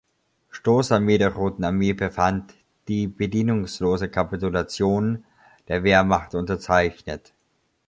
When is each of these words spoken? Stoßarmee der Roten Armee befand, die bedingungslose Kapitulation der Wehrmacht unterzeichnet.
Stoßarmee 0.49 1.19
der 1.19 1.35
Roten 1.35 1.63
Armee 1.63 1.93
befand, 1.93 2.55
die 2.87 3.05
bedingungslose 3.05 4.09
Kapitulation 4.09 5.23
der 5.67 5.83
Wehrmacht 5.83 6.33
unterzeichnet. 6.33 7.33